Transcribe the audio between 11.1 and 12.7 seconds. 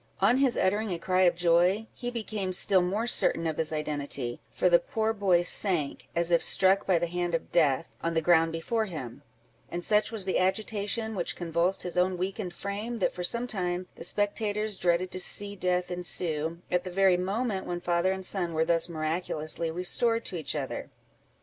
which convulsed his own weakened